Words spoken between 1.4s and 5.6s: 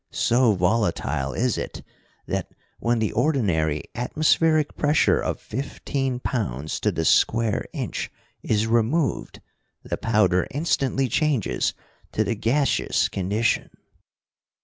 it that, when the ordinary atmospheric pressure of